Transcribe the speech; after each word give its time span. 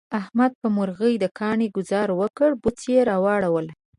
احمد 0.19 0.51
په 0.61 0.67
مرغی 0.77 1.13
د 1.19 1.25
کاڼي 1.39 1.67
گذار 1.77 2.09
وکړ، 2.19 2.49
بوڅه 2.61 2.85
یې 2.93 3.01
را 3.09 3.17
وړوله. 3.23 3.71